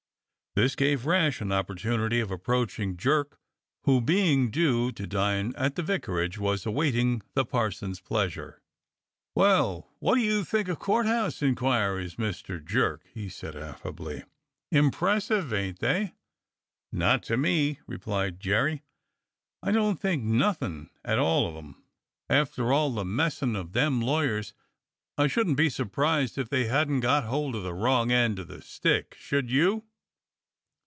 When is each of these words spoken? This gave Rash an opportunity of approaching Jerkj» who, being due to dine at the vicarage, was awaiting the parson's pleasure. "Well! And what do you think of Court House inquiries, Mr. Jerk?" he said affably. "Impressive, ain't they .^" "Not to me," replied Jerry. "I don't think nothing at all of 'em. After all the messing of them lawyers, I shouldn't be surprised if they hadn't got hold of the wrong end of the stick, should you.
This 0.53 0.75
gave 0.75 1.05
Rash 1.05 1.39
an 1.39 1.53
opportunity 1.53 2.19
of 2.19 2.29
approaching 2.29 2.97
Jerkj» 2.97 3.37
who, 3.85 4.01
being 4.01 4.51
due 4.51 4.91
to 4.91 5.07
dine 5.07 5.55
at 5.55 5.75
the 5.77 5.81
vicarage, 5.81 6.37
was 6.37 6.65
awaiting 6.65 7.21
the 7.35 7.45
parson's 7.45 8.01
pleasure. 8.01 8.61
"Well! 9.33 9.75
And 9.75 10.01
what 10.01 10.15
do 10.15 10.21
you 10.21 10.43
think 10.43 10.67
of 10.67 10.77
Court 10.77 11.05
House 11.05 11.41
inquiries, 11.41 12.15
Mr. 12.15 12.61
Jerk?" 12.63 13.05
he 13.13 13.29
said 13.29 13.55
affably. 13.55 14.25
"Impressive, 14.73 15.53
ain't 15.53 15.79
they 15.79 16.03
.^" 15.79 16.03
"Not 16.91 17.23
to 17.23 17.37
me," 17.37 17.79
replied 17.87 18.41
Jerry. 18.41 18.83
"I 19.63 19.71
don't 19.71 20.01
think 20.01 20.21
nothing 20.21 20.89
at 21.05 21.17
all 21.17 21.47
of 21.47 21.55
'em. 21.55 21.81
After 22.29 22.73
all 22.73 22.91
the 22.91 23.05
messing 23.05 23.55
of 23.55 23.71
them 23.71 24.01
lawyers, 24.01 24.53
I 25.17 25.27
shouldn't 25.27 25.55
be 25.55 25.69
surprised 25.69 26.37
if 26.37 26.49
they 26.49 26.65
hadn't 26.65 26.99
got 26.99 27.23
hold 27.23 27.55
of 27.55 27.63
the 27.63 27.73
wrong 27.73 28.11
end 28.11 28.37
of 28.37 28.49
the 28.49 28.61
stick, 28.61 29.15
should 29.17 29.49
you. 29.49 29.85